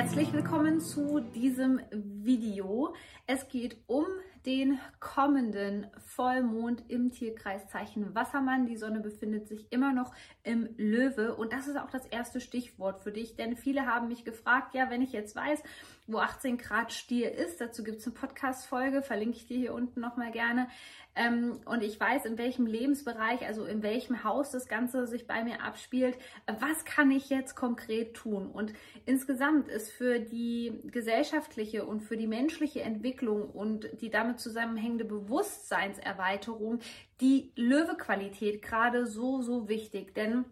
[0.00, 2.94] Herzlich willkommen zu diesem Video.
[3.26, 4.06] Es geht um
[4.46, 8.64] den kommenden Vollmond im Tierkreiszeichen Wassermann.
[8.64, 13.02] Die Sonne befindet sich immer noch im Löwe und das ist auch das erste Stichwort
[13.02, 15.62] für dich, denn viele haben mich gefragt, ja, wenn ich jetzt weiß,
[16.12, 20.00] wo 18 Grad Stier ist, dazu gibt es eine Podcast-Folge, verlinke ich dir hier unten
[20.00, 20.68] nochmal gerne.
[21.16, 25.42] Ähm, und ich weiß, in welchem Lebensbereich, also in welchem Haus das Ganze sich bei
[25.42, 28.50] mir abspielt, was kann ich jetzt konkret tun?
[28.50, 28.72] Und
[29.06, 36.78] insgesamt ist für die gesellschaftliche und für die menschliche Entwicklung und die damit zusammenhängende Bewusstseinserweiterung
[37.20, 40.14] die Löwequalität gerade so, so wichtig.
[40.14, 40.44] Denn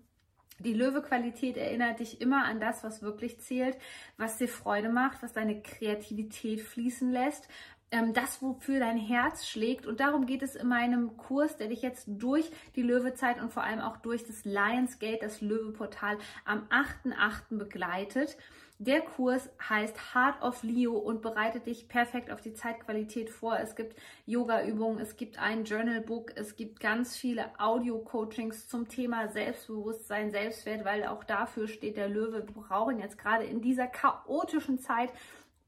[0.59, 3.77] die Löwequalität erinnert dich immer an das, was wirklich zählt,
[4.17, 7.49] was dir Freude macht, was deine Kreativität fließen lässt,
[7.91, 9.87] ähm, das, wofür dein Herz schlägt.
[9.87, 13.63] Und darum geht es in meinem Kurs, der dich jetzt durch die Löwezeit und vor
[13.63, 17.57] allem auch durch das Lionsgate, das Löweportal, am 8.8.
[17.59, 18.37] begleitet.
[18.81, 23.59] Der Kurs heißt Heart of Leo und bereitet dich perfekt auf die Zeitqualität vor.
[23.59, 30.31] Es gibt Yoga-Übungen, es gibt ein Journal-Book, es gibt ganz viele Audio-Coachings zum Thema Selbstbewusstsein,
[30.31, 32.47] Selbstwert, weil auch dafür steht der Löwe.
[32.47, 35.11] Wir brauchen jetzt gerade in dieser chaotischen Zeit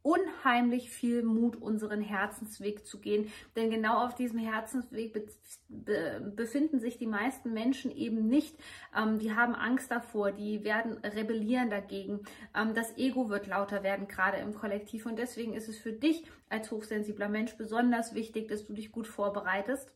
[0.02, 3.30] unheimlich viel Mut, unseren Herzensweg zu gehen.
[3.56, 5.26] Denn genau auf diesem Herzensweg be
[5.68, 8.56] be befinden sich die meisten Menschen eben nicht.
[8.96, 12.20] Ähm, die haben Angst davor, die werden rebellieren dagegen.
[12.56, 15.06] Ähm, das Ego wird lauter werden, gerade im Kollektiv.
[15.06, 19.06] Und deswegen ist es für dich als hochsensibler Mensch besonders wichtig, dass du dich gut
[19.06, 19.92] vorbereitest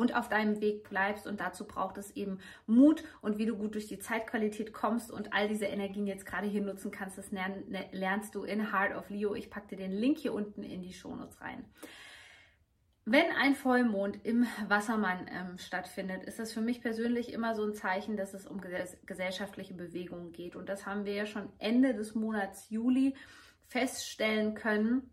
[0.00, 1.26] und auf deinem Weg bleibst.
[1.26, 5.32] Und dazu braucht es eben Mut und wie du gut durch die Zeitqualität kommst und
[5.32, 9.10] all diese Energien jetzt gerade hier nutzen kannst, das ne, lernst du in Heart of
[9.10, 9.34] Leo.
[9.34, 11.64] Ich packe dir den Link hier unten in die Shownotes rein.
[13.04, 17.74] Wenn ein Vollmond im Wassermann ähm, stattfindet, ist das für mich persönlich immer so ein
[17.74, 20.54] Zeichen, dass es um gesellschaftliche Bewegungen geht.
[20.54, 23.14] Und das haben wir ja schon Ende des Monats Juli
[23.66, 25.10] feststellen können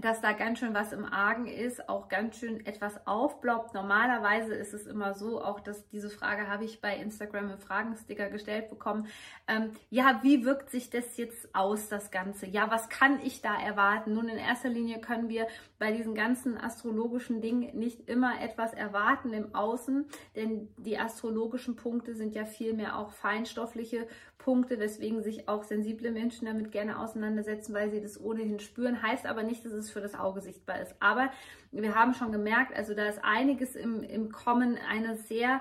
[0.00, 3.74] dass da ganz schön was im Argen ist, auch ganz schön etwas aufploppt.
[3.74, 8.30] Normalerweise ist es immer so, auch dass diese Frage habe ich bei Instagram im Fragensticker
[8.30, 9.08] gestellt bekommen.
[9.48, 12.46] Ähm, ja, wie wirkt sich das jetzt aus, das Ganze?
[12.46, 14.14] Ja, was kann ich da erwarten?
[14.14, 15.48] Nun, in erster Linie können wir
[15.78, 20.06] bei diesen ganzen astrologischen Dingen nicht immer etwas erwarten im Außen,
[20.36, 24.06] denn die astrologischen Punkte sind ja vielmehr auch feinstoffliche
[24.48, 29.02] Punkte, weswegen sich auch sensible Menschen damit gerne auseinandersetzen, weil sie das ohnehin spüren.
[29.02, 30.94] Heißt aber nicht, dass es für das Auge sichtbar ist.
[31.00, 31.30] Aber
[31.70, 35.60] wir haben schon gemerkt, also da ist einiges im, im Kommen, eine sehr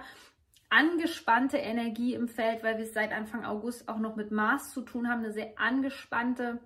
[0.70, 4.84] angespannte Energie im Feld, weil wir es seit Anfang August auch noch mit Mars zu
[4.84, 6.60] tun haben, eine sehr angespannte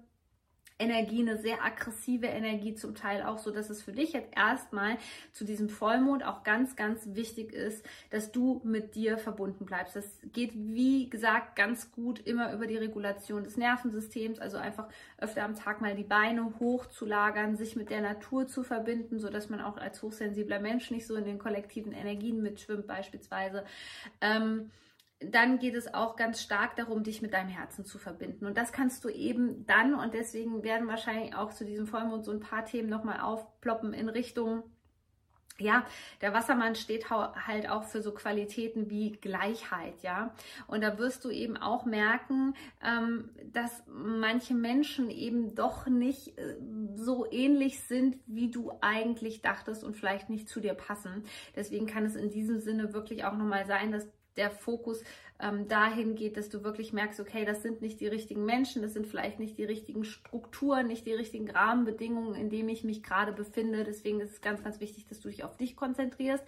[0.81, 4.97] Energie, eine sehr aggressive Energie zum Teil auch, so dass es für dich jetzt erstmal
[5.31, 9.95] zu diesem Vollmond auch ganz, ganz wichtig ist, dass du mit dir verbunden bleibst.
[9.95, 14.87] Das geht, wie gesagt, ganz gut immer über die Regulation des Nervensystems, also einfach
[15.17, 19.49] öfter am Tag mal die Beine hochzulagern, sich mit der Natur zu verbinden, so dass
[19.49, 23.63] man auch als hochsensibler Mensch nicht so in den kollektiven Energien mitschwimmt beispielsweise.
[24.19, 24.71] Ähm,
[25.23, 28.45] dann geht es auch ganz stark darum, dich mit deinem Herzen zu verbinden.
[28.45, 32.31] Und das kannst du eben dann, und deswegen werden wahrscheinlich auch zu diesem Vollmond so
[32.31, 34.63] ein paar Themen nochmal aufploppen in Richtung,
[35.61, 35.85] ja,
[36.21, 40.33] der Wassermann steht halt auch für so Qualitäten wie Gleichheit, ja.
[40.67, 46.55] Und da wirst du eben auch merken, ähm, dass manche Menschen eben doch nicht äh,
[46.95, 51.23] so ähnlich sind, wie du eigentlich dachtest und vielleicht nicht zu dir passen.
[51.55, 55.03] Deswegen kann es in diesem Sinne wirklich auch nochmal sein, dass der Fokus
[55.39, 58.93] ähm, dahin geht, dass du wirklich merkst, okay, das sind nicht die richtigen Menschen, das
[58.93, 63.33] sind vielleicht nicht die richtigen Strukturen, nicht die richtigen Rahmenbedingungen, in denen ich mich gerade
[63.33, 63.83] befinde.
[63.83, 66.43] Deswegen ist es ganz, ganz wichtig, dass du dich auf dich konzentrierst,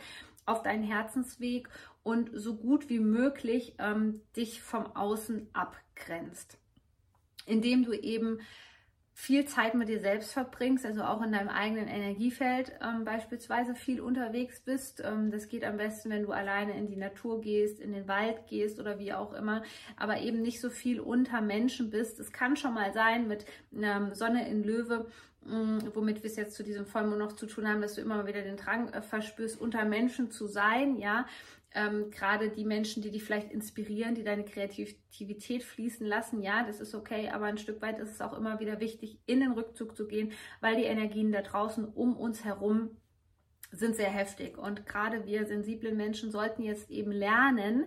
[0.46, 1.70] auf deinen Herzensweg
[2.04, 6.58] und so gut wie möglich ähm, dich vom Außen abgrenzt.
[7.46, 8.40] Indem du eben
[9.16, 14.02] viel Zeit mit dir selbst verbringst, also auch in deinem eigenen Energiefeld ähm, beispielsweise viel
[14.02, 15.04] unterwegs bist.
[15.06, 18.48] Ähm, das geht am besten, wenn du alleine in die Natur gehst, in den Wald
[18.48, 19.64] gehst oder wie auch immer,
[19.98, 22.20] aber eben nicht so viel unter Menschen bist.
[22.20, 23.46] Es kann schon mal sein mit
[23.80, 25.06] ähm, Sonne in Löwe,
[25.46, 28.26] mm, womit wir es jetzt zu diesem Vollmond noch zu tun haben, dass du immer
[28.26, 31.28] wieder den Drang äh, verspürst, unter Menschen zu sein, ja,
[31.76, 36.80] ähm, gerade die Menschen, die dich vielleicht inspirieren, die deine Kreativität fließen lassen, ja, das
[36.80, 39.96] ist okay, aber ein Stück weit ist es auch immer wieder wichtig, in den Rückzug
[39.96, 40.32] zu gehen,
[40.62, 42.92] weil die Energien da draußen um uns herum
[43.72, 44.58] sind sehr heftig.
[44.58, 47.86] Und gerade wir sensiblen Menschen sollten jetzt eben lernen,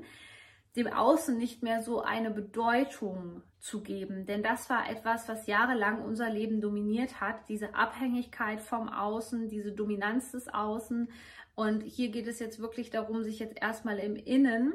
[0.76, 4.26] dem Außen nicht mehr so eine Bedeutung zu geben.
[4.26, 7.48] Denn das war etwas, was jahrelang unser Leben dominiert hat.
[7.48, 11.10] Diese Abhängigkeit vom Außen, diese Dominanz des Außen.
[11.54, 14.74] Und hier geht es jetzt wirklich darum, sich jetzt erstmal im Innen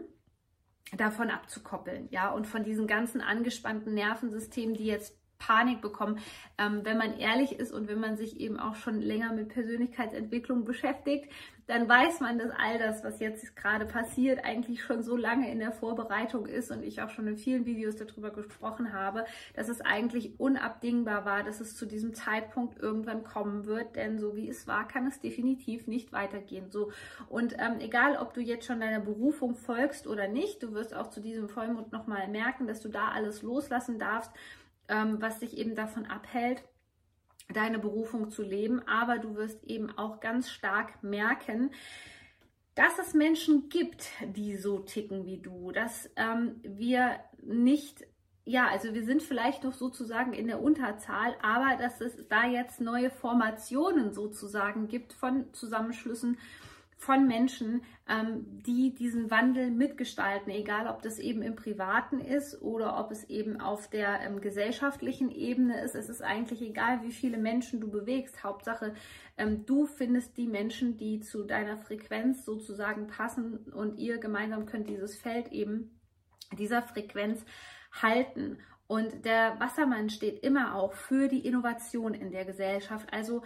[0.97, 6.19] davon abzukoppeln, ja, und von diesen ganzen angespannten Nervensystemen, die jetzt Panik bekommen.
[6.57, 10.63] Ähm, wenn man ehrlich ist und wenn man sich eben auch schon länger mit Persönlichkeitsentwicklung
[10.63, 11.31] beschäftigt,
[11.67, 15.59] dann weiß man, dass all das, was jetzt gerade passiert, eigentlich schon so lange in
[15.59, 19.79] der Vorbereitung ist und ich auch schon in vielen Videos darüber gesprochen habe, dass es
[19.79, 24.67] eigentlich unabdingbar war, dass es zu diesem Zeitpunkt irgendwann kommen wird, denn so wie es
[24.67, 26.69] war, kann es definitiv nicht weitergehen.
[26.71, 26.91] So
[27.29, 31.09] und ähm, egal, ob du jetzt schon deiner Berufung folgst oder nicht, du wirst auch
[31.09, 34.31] zu diesem Vollmond nochmal merken, dass du da alles loslassen darfst
[34.91, 36.63] ähm, was dich eben davon abhält,
[37.51, 38.87] deine Berufung zu leben.
[38.87, 41.71] Aber du wirst eben auch ganz stark merken,
[42.75, 48.05] dass es Menschen gibt, die so ticken wie du, dass ähm, wir nicht
[48.43, 52.81] ja, also wir sind vielleicht noch sozusagen in der Unterzahl, aber dass es da jetzt
[52.81, 56.39] neue Formationen sozusagen gibt von Zusammenschlüssen
[57.01, 62.99] von Menschen, ähm, die diesen Wandel mitgestalten, egal ob das eben im Privaten ist oder
[62.99, 65.95] ob es eben auf der ähm, gesellschaftlichen Ebene ist.
[65.95, 68.43] Es ist eigentlich egal, wie viele Menschen du bewegst.
[68.43, 68.93] Hauptsache,
[69.35, 74.87] ähm, du findest die Menschen, die zu deiner Frequenz sozusagen passen und ihr gemeinsam könnt
[74.87, 75.99] dieses Feld eben
[76.55, 77.43] dieser Frequenz
[77.91, 78.59] halten.
[78.91, 83.07] Und der Wassermann steht immer auch für die Innovation in der Gesellschaft.
[83.13, 83.41] Also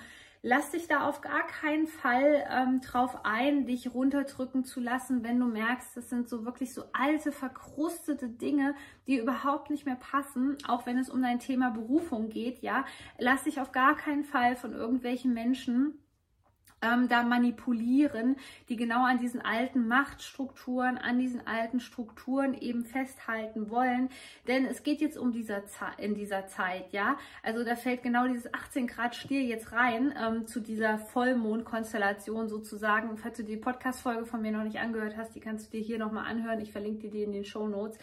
[0.47, 5.39] Lass dich da auf gar keinen Fall ähm, drauf ein, dich runterdrücken zu lassen, wenn
[5.39, 8.75] du merkst, das sind so wirklich so alte, verkrustete Dinge,
[9.07, 12.85] die überhaupt nicht mehr passen, auch wenn es um dein Thema Berufung geht, ja.
[13.17, 15.97] Lass dich auf gar keinen Fall von irgendwelchen Menschen
[16.85, 18.35] ähm, da manipulieren,
[18.69, 24.09] die genau an diesen alten Machtstrukturen, an diesen alten Strukturen eben festhalten wollen.
[24.47, 25.63] Denn es geht jetzt um dieser
[25.97, 27.17] in dieser Zeit, ja.
[27.43, 33.17] Also da fällt genau dieses 18 Grad Stier jetzt rein ähm, zu dieser Vollmondkonstellation sozusagen.
[33.17, 35.97] Falls du die Podcast-Folge von mir noch nicht angehört hast, die kannst du dir hier
[35.97, 36.59] nochmal anhören.
[36.59, 37.97] Ich verlinke dir die in den Show Notes.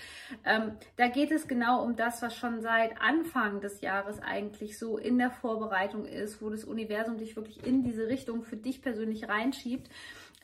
[0.44, 4.99] Ähm, da geht es genau um das, was schon seit Anfang des Jahres eigentlich so
[4.99, 9.28] in der Vorbereitung ist, wo das Universum dich wirklich in diese Richtung für dich persönlich
[9.28, 9.90] reinschiebt.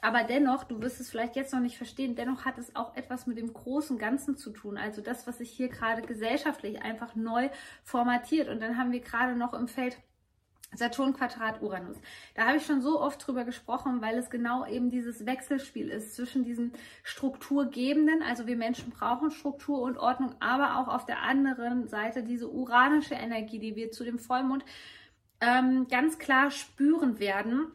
[0.01, 3.27] Aber dennoch, du wirst es vielleicht jetzt noch nicht verstehen, dennoch hat es auch etwas
[3.27, 4.77] mit dem großen Ganzen zu tun.
[4.77, 7.49] Also das, was sich hier gerade gesellschaftlich einfach neu
[7.83, 8.49] formatiert.
[8.49, 9.97] Und dann haben wir gerade noch im Feld
[10.75, 11.97] Saturn Quadrat Uranus.
[12.35, 16.15] Da habe ich schon so oft drüber gesprochen, weil es genau eben dieses Wechselspiel ist
[16.15, 16.73] zwischen diesem
[17.03, 22.51] Strukturgebenden, also wir Menschen brauchen Struktur und Ordnung, aber auch auf der anderen Seite diese
[22.51, 24.65] uranische Energie, die wir zu dem Vollmond
[25.41, 27.73] ähm, ganz klar spüren werden.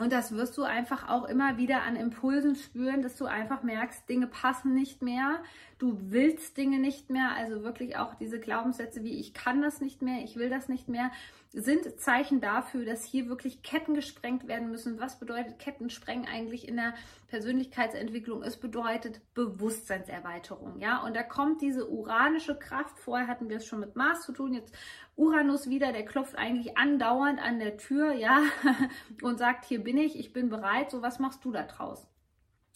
[0.00, 4.08] Und das wirst du einfach auch immer wieder an Impulsen spüren, dass du einfach merkst,
[4.08, 5.42] Dinge passen nicht mehr,
[5.78, 10.00] du willst Dinge nicht mehr, also wirklich auch diese Glaubenssätze wie ich kann das nicht
[10.00, 11.10] mehr, ich will das nicht mehr,
[11.52, 15.00] sind Zeichen dafür, dass hier wirklich Ketten gesprengt werden müssen.
[15.00, 16.94] Was bedeutet Ketten sprengen eigentlich in der
[17.28, 18.42] Persönlichkeitsentwicklung?
[18.42, 21.02] Es bedeutet Bewusstseinserweiterung, ja.
[21.04, 22.98] Und da kommt diese uranische Kraft.
[22.98, 24.74] Vorher hatten wir es schon mit Mars zu tun, jetzt
[25.16, 28.42] Uranus wieder, der klopft eigentlich andauernd an der Tür, ja,
[29.22, 30.90] und sagt, hier bin ich, ich bin bereit.
[30.90, 32.06] So, was machst du da draus?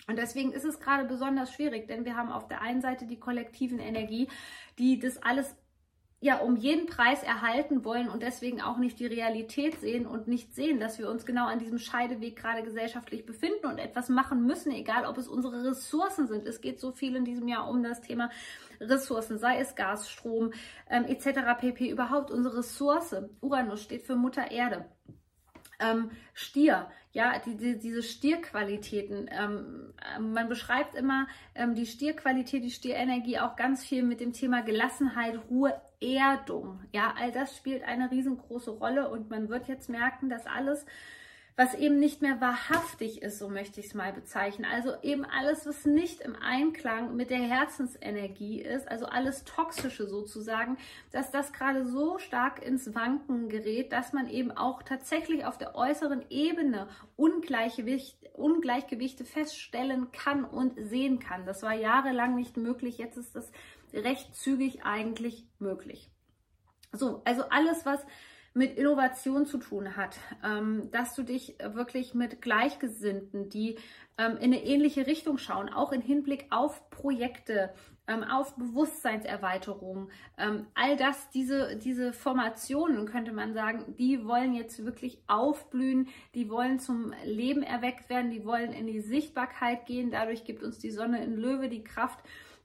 [0.09, 3.21] Und deswegen ist es gerade besonders schwierig, denn wir haben auf der einen Seite die
[3.21, 4.29] kollektiven Energie,
[4.79, 5.55] die das alles
[6.23, 10.55] ja um jeden Preis erhalten wollen und deswegen auch nicht die Realität sehen und nicht
[10.55, 14.71] sehen, dass wir uns genau an diesem Scheideweg gerade gesellschaftlich befinden und etwas machen müssen,
[14.71, 16.47] egal ob es unsere Ressourcen sind.
[16.47, 18.31] Es geht so viel in diesem Jahr um das Thema
[18.81, 20.53] Ressourcen, sei es Gas, Strom
[20.89, 21.59] ähm, etc.
[21.59, 21.91] pp.
[21.91, 23.17] Überhaupt unsere Ressource.
[23.41, 24.87] Uranus steht für Mutter Erde.
[25.83, 29.29] Ähm, Stier, ja, die, die, diese Stierqualitäten.
[29.31, 29.93] Ähm,
[30.33, 35.39] man beschreibt immer ähm, die Stierqualität, die Stierenergie auch ganz viel mit dem Thema Gelassenheit,
[35.51, 36.81] Ruhe, Erdung.
[36.93, 40.87] Ja, all das spielt eine riesengroße Rolle und man wird jetzt merken, dass alles
[41.57, 44.65] was eben nicht mehr wahrhaftig ist, so möchte ich es mal bezeichnen.
[44.65, 50.79] Also eben alles, was nicht im Einklang mit der Herzensenergie ist, also alles Toxische sozusagen,
[51.11, 55.75] dass das gerade so stark ins Wanken gerät, dass man eben auch tatsächlich auf der
[55.75, 61.45] äußeren Ebene Ungleichgewicht, Ungleichgewichte feststellen kann und sehen kann.
[61.45, 63.53] Das war jahrelang nicht möglich, jetzt ist das
[63.93, 66.11] recht zügig eigentlich möglich.
[66.93, 68.01] So, also alles, was
[68.55, 73.79] mit Innovation zu tun hat, ähm, dass du dich wirklich mit Gleichgesinnten, die
[74.19, 77.73] ähm, in eine ähnliche Richtung schauen, auch im Hinblick auf Projekte,
[78.07, 84.85] ähm, auf Bewusstseinserweiterung, ähm, all das, diese, diese Formationen, könnte man sagen, die wollen jetzt
[84.85, 90.11] wirklich aufblühen, die wollen zum Leben erweckt werden, die wollen in die Sichtbarkeit gehen.
[90.11, 92.19] Dadurch gibt uns die Sonne in Löwe die Kraft,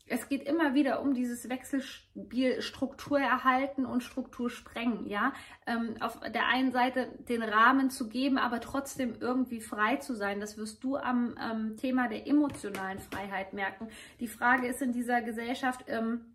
[0.10, 5.34] es geht immer wieder um dieses Wechselspiel Struktur erhalten und Struktur sprengen, ja.
[5.66, 10.40] Ähm, auf der einen Seite den Rahmen zu geben, aber trotzdem irgendwie frei zu sein.
[10.40, 13.90] Das wirst du am ähm, Thema der emotionalen Freiheit merken.
[14.20, 16.26] Die Frage ist in dieser Gesellschaft, ähm,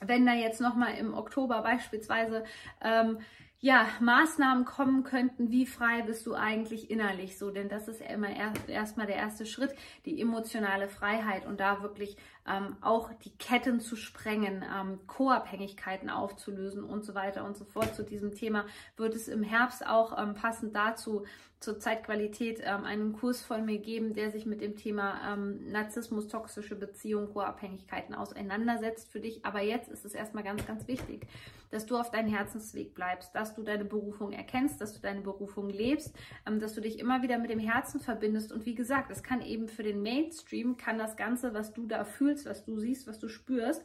[0.00, 2.44] wenn da jetzt nochmal im Oktober beispielsweise
[2.80, 3.18] ähm,
[3.60, 8.30] ja, Maßnahmen kommen könnten, wie frei bist du eigentlich innerlich so, denn das ist immer
[8.30, 12.16] erst, erstmal der erste Schritt, die emotionale Freiheit und da wirklich
[12.48, 17.94] ähm, auch die Ketten zu sprengen, ähm, Co-Abhängigkeiten aufzulösen und so weiter und so fort.
[17.94, 18.64] Zu diesem Thema
[18.96, 21.24] wird es im Herbst auch ähm, passend dazu
[21.60, 26.28] zur Zeitqualität ähm, einen Kurs von mir geben, der sich mit dem Thema ähm, Narzissmus,
[26.28, 29.44] toxische Beziehungen, Co-Abhängigkeiten auseinandersetzt für dich.
[29.44, 31.26] Aber jetzt ist es erstmal ganz, ganz wichtig,
[31.70, 35.68] dass du auf deinem Herzensweg bleibst, dass du deine Berufung erkennst, dass du deine Berufung
[35.68, 36.14] lebst,
[36.46, 38.52] ähm, dass du dich immer wieder mit dem Herzen verbindest.
[38.52, 42.04] Und wie gesagt, es kann eben für den Mainstream, kann das Ganze, was du da
[42.04, 43.82] fühlst, was du siehst, was du spürst,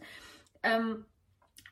[0.64, 1.06] ähm,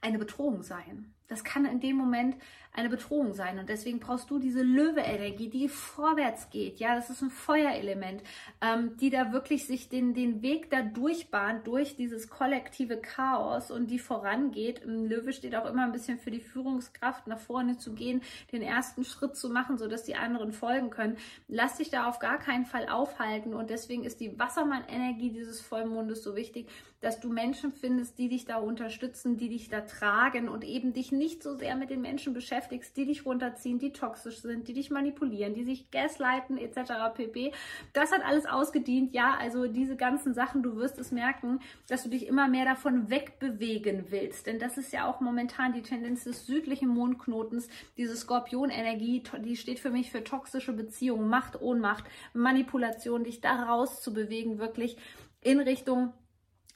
[0.02, 1.14] eine Bedrohung sein.
[1.32, 2.36] Das kann in dem Moment
[2.74, 3.60] eine Bedrohung sein.
[3.60, 6.80] Und deswegen brauchst du diese Löwe-Energie, die vorwärts geht.
[6.80, 8.24] Ja, das ist ein Feuerelement,
[8.62, 13.88] ähm, die da wirklich sich den, den Weg da durchbahnt, durch dieses kollektive Chaos und
[13.88, 14.86] die vorangeht.
[14.86, 18.22] Ein Löwe steht auch immer ein bisschen für die Führungskraft, nach vorne zu gehen,
[18.52, 21.18] den ersten Schritt zu machen, sodass die anderen folgen können.
[21.48, 23.54] Lass dich da auf gar keinen Fall aufhalten.
[23.54, 26.70] Und deswegen ist die Wassermann-Energie dieses Vollmondes so wichtig,
[27.02, 31.12] dass du Menschen findest, die dich da unterstützen, die dich da tragen und eben dich
[31.12, 34.90] nicht so sehr mit den Menschen beschäftigst, die dich runterziehen, die toxisch sind, die dich
[34.90, 37.14] manipulieren, die sich gaslighten etc.
[37.14, 37.52] pp.
[37.94, 39.14] Das hat alles ausgedient.
[39.14, 43.10] Ja, also diese ganzen Sachen, du wirst es merken, dass du dich immer mehr davon
[43.10, 44.48] wegbewegen willst.
[44.48, 47.68] Denn das ist ja auch momentan die Tendenz des südlichen Mondknotens.
[47.98, 54.58] Diese Skorpionenergie, die steht für mich für toxische Beziehungen, Macht, Ohnmacht, Manipulation, dich da rauszubewegen,
[54.60, 54.98] wirklich
[55.42, 56.14] in Richtung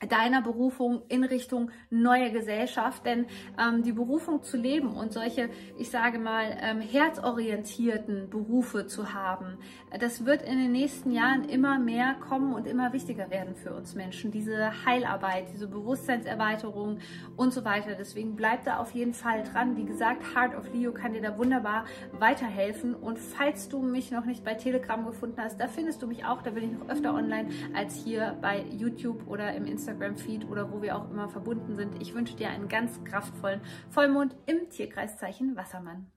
[0.09, 3.05] deiner Berufung in Richtung neue Gesellschaft.
[3.05, 3.25] Denn
[3.59, 9.57] ähm, die Berufung zu leben und solche, ich sage mal, ähm, herzorientierten Berufe zu haben,
[9.99, 13.95] das wird in den nächsten Jahren immer mehr kommen und immer wichtiger werden für uns
[13.95, 14.31] Menschen.
[14.31, 16.99] Diese Heilarbeit, diese Bewusstseinserweiterung
[17.35, 17.95] und so weiter.
[17.95, 19.77] Deswegen bleib da auf jeden Fall dran.
[19.77, 22.93] Wie gesagt, Heart of Leo kann dir da wunderbar weiterhelfen.
[22.93, 26.41] Und falls du mich noch nicht bei Telegram gefunden hast, da findest du mich auch.
[26.41, 29.84] Da bin ich noch öfter online als hier bei YouTube oder im Instagram.
[29.85, 32.01] Instagram-Feed oder wo wir auch immer verbunden sind.
[32.01, 36.07] Ich wünsche dir einen ganz kraftvollen Vollmond im Tierkreiszeichen Wassermann.